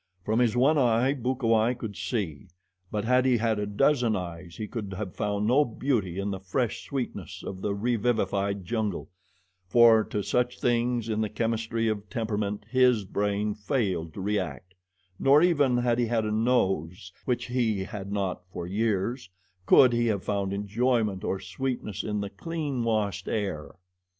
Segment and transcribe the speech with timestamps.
[0.25, 2.47] From his one eye Bukawai could see;
[2.89, 6.39] but had he had a dozen eyes he could have found no beauty in the
[6.39, 9.11] fresh sweetness of the revivified jungle,
[9.67, 14.73] for to such things, in the chemistry of temperament, his brain failed to react;
[15.19, 19.29] nor, even had he had a nose, which he had not for years,
[19.67, 23.75] could he have found enjoyment or sweetness in the clean washed air.